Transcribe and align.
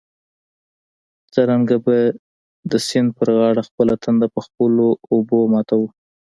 څرنګه 1.33 1.75
به 1.85 1.97
د 2.71 2.73
سیند 2.87 3.09
پر 3.17 3.27
غاړه 3.37 3.61
خپله 3.69 3.93
تنده 4.03 4.27
په 4.33 4.39
خپلو 4.47 4.85
اوبو 5.11 5.37
ماتوو. 5.53 5.87